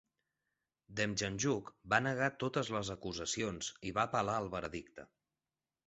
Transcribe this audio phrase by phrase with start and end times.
[0.99, 5.11] Demjanjuk va negar totes les acusacions i va apel·lar el veredicte.